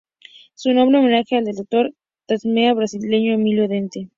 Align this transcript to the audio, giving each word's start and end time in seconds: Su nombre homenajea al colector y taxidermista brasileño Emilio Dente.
Su 0.55 0.73
nombre 0.73 0.97
homenajea 0.97 1.37
al 1.37 1.45
colector 1.45 1.89
y 1.89 1.93
taxidermista 2.25 2.73
brasileño 2.73 3.33
Emilio 3.33 3.67
Dente. 3.67 4.09